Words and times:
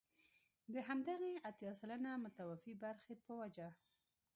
د 0.73 0.75
همدغې 0.87 1.33
اتيا 1.49 1.71
سلنه 1.79 2.11
متوفي 2.23 2.73
برخې 2.83 3.13
په 3.25 3.31
وجه. 3.39 3.67